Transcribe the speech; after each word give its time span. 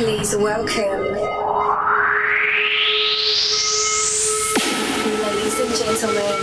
Please 0.00 0.34
welcome. 0.34 1.12
Ladies 5.20 5.60
and 5.60 5.72
gentlemen, 5.76 6.40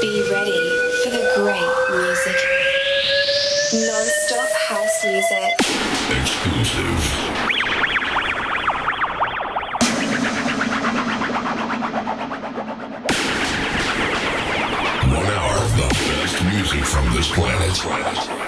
be 0.00 0.22
ready 0.30 0.62
for 1.02 1.10
the 1.10 1.24
great 1.34 1.74
music. 1.90 2.38
Non 3.84 4.06
stop 4.06 4.50
house 4.68 5.04
music. 5.04 5.58
Exclusive. 6.14 7.00
One 15.10 15.26
hour 15.26 15.56
of 15.64 15.72
the 15.76 15.88
best 16.06 16.44
music 16.44 16.84
from 16.84 17.12
this 17.12 17.28
planet. 17.32 18.45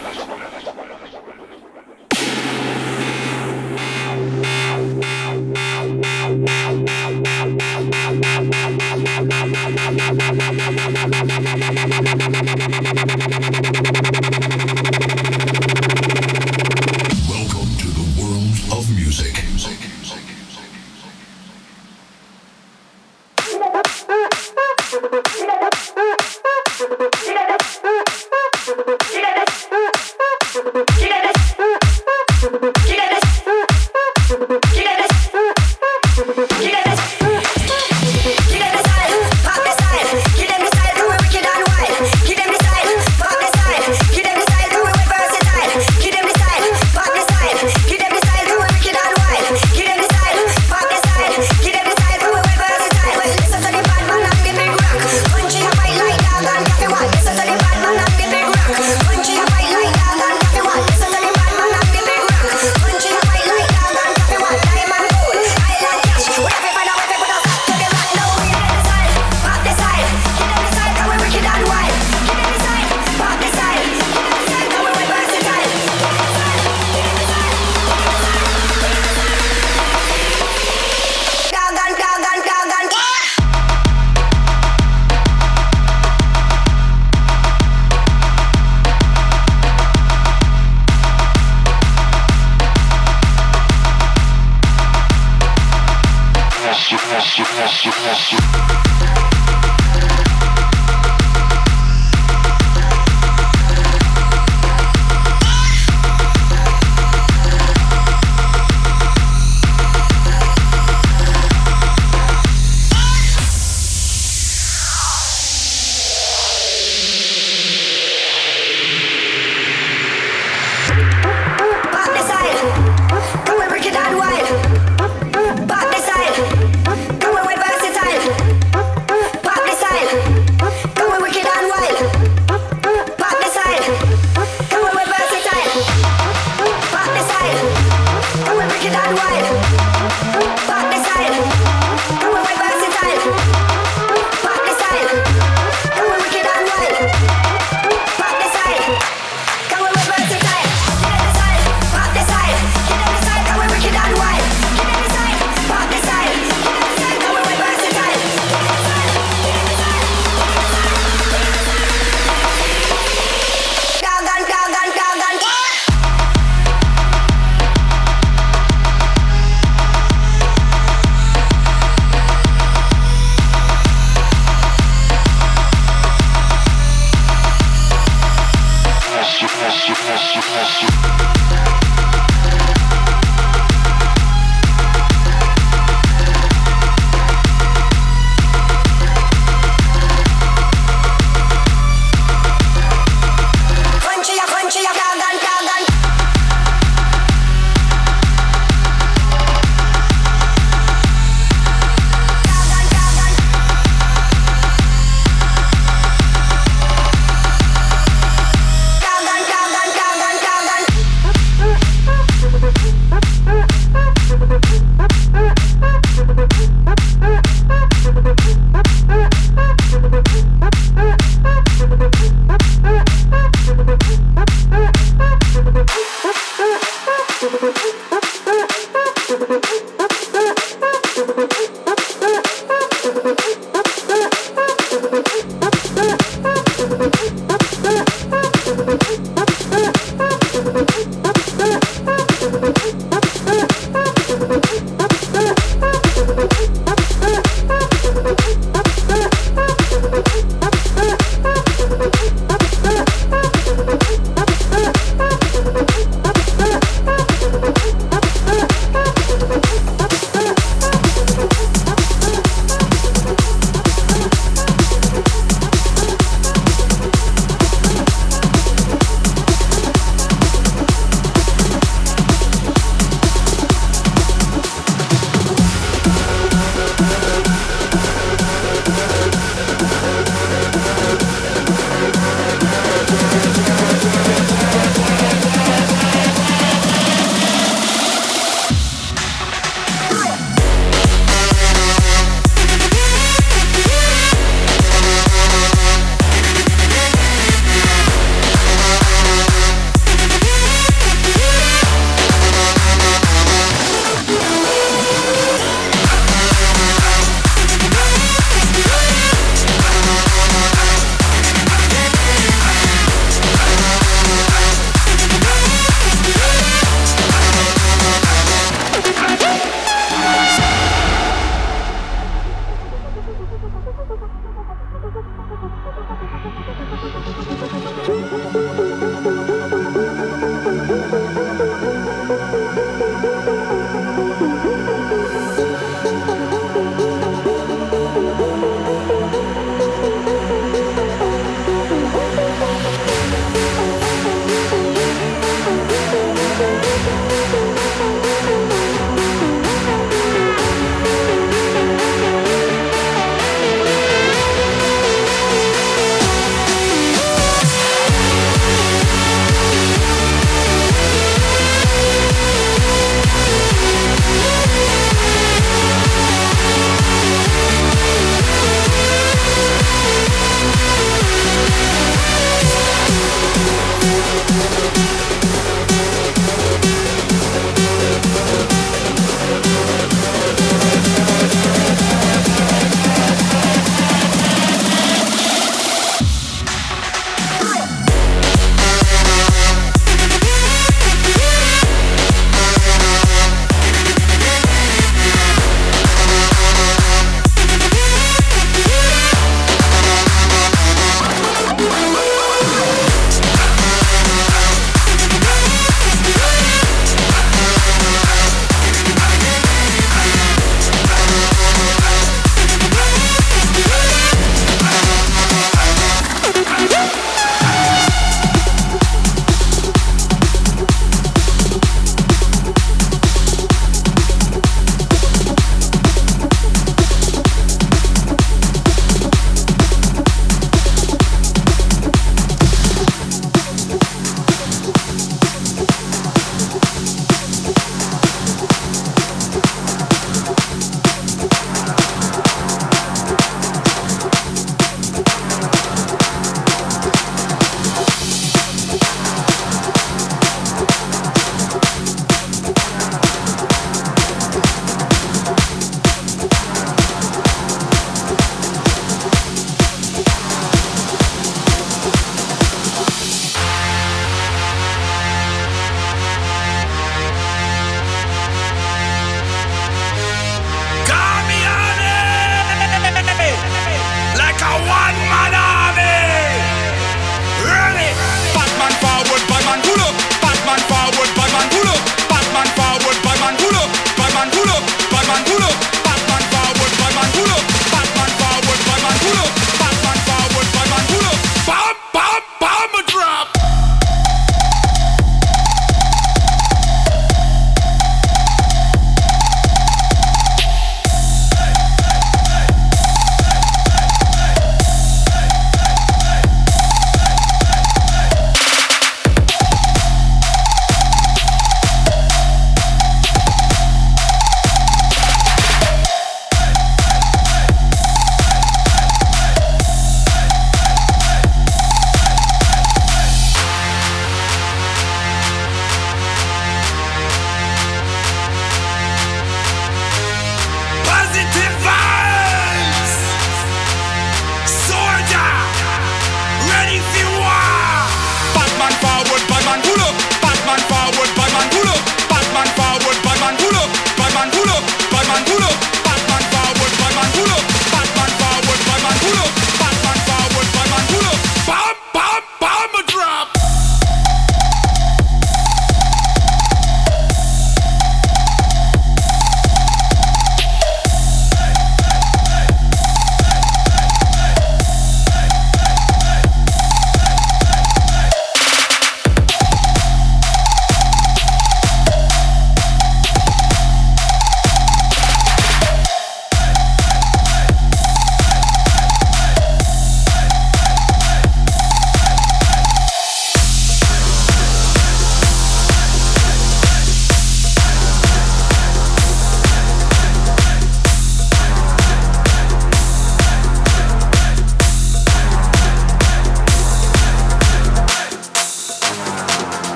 Thank 180.41 181.13
you. 181.13 181.18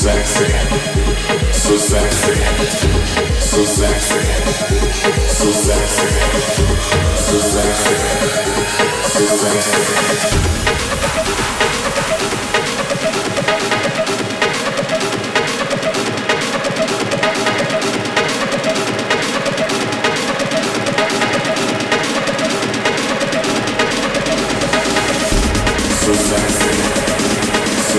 sexy 0.00 0.50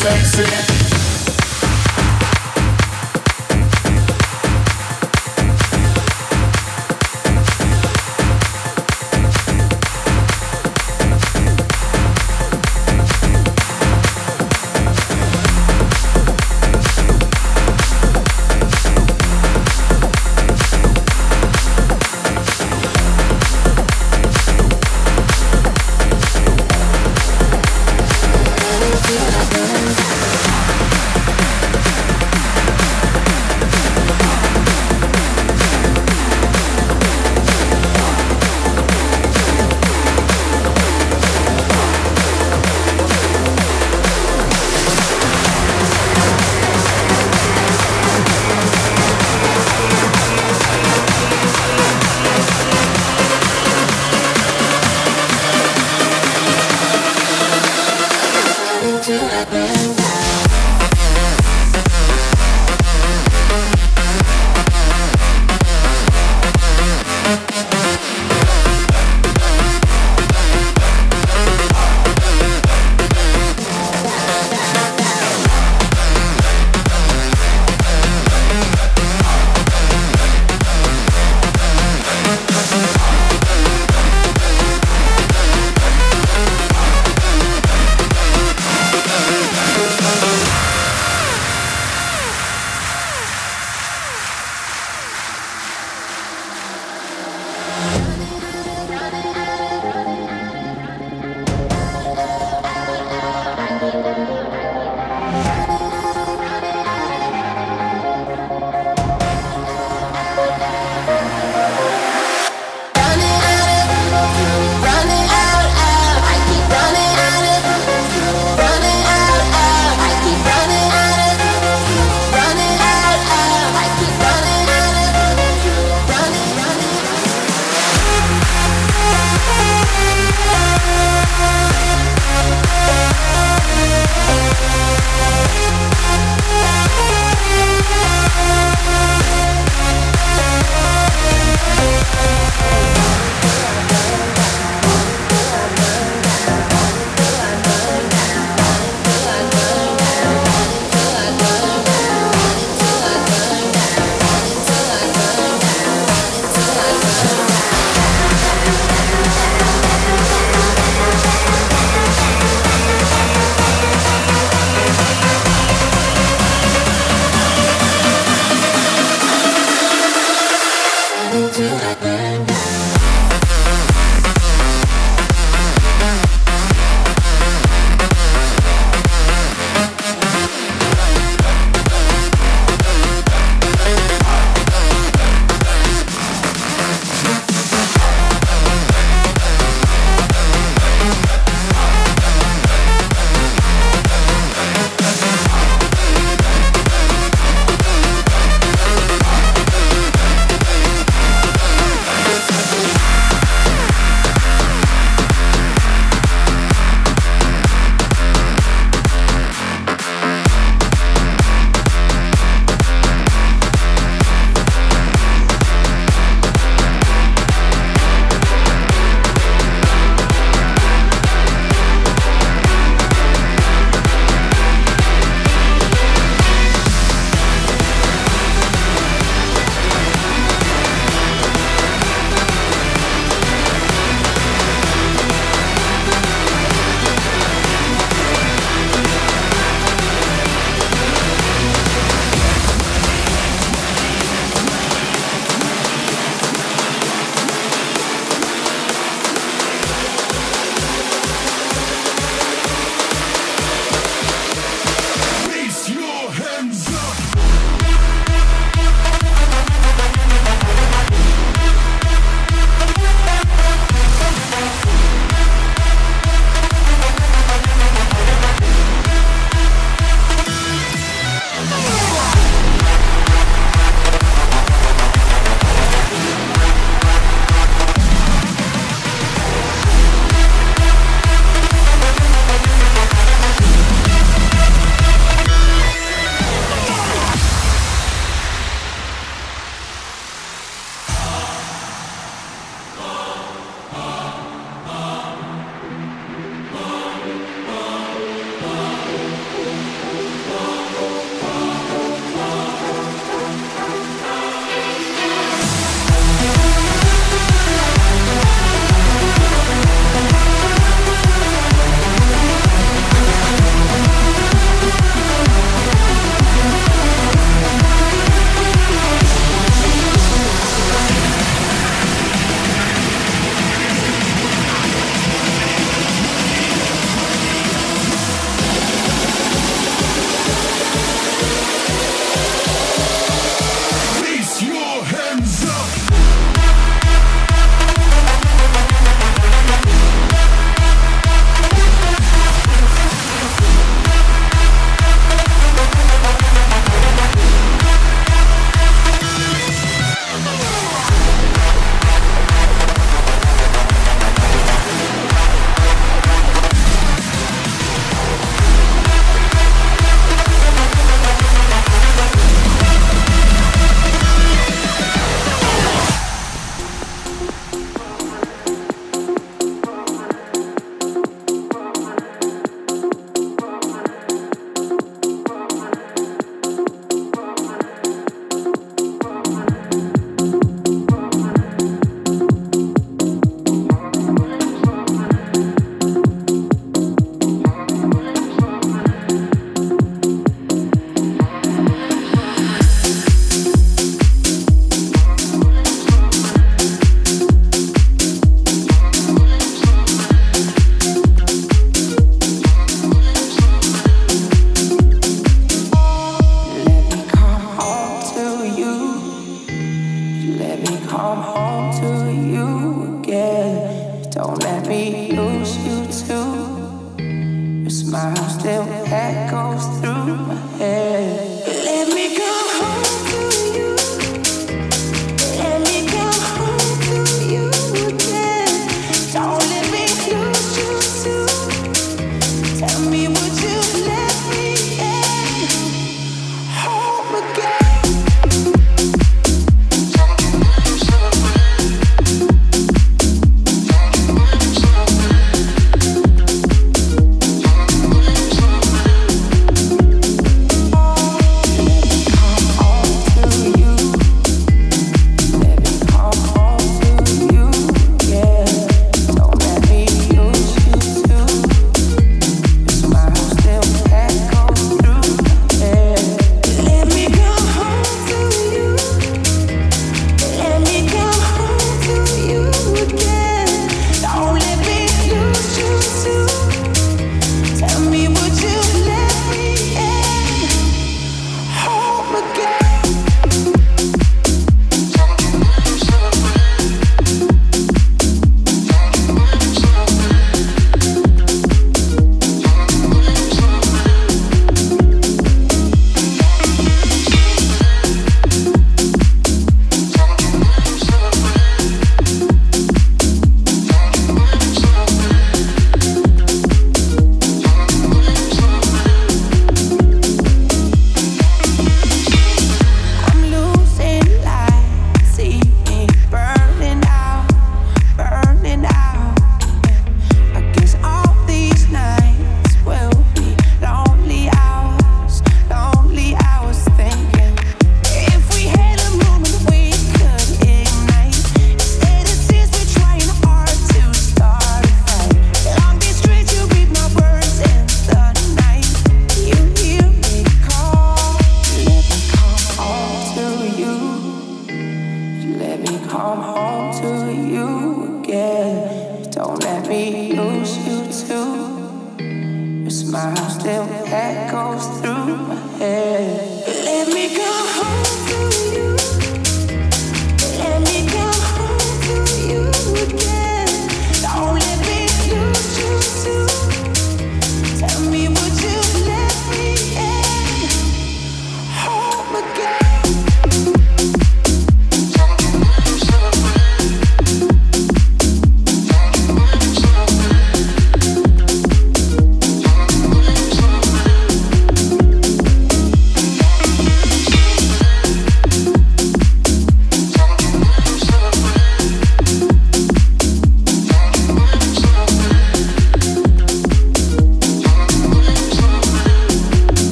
sexy. 0.00 0.89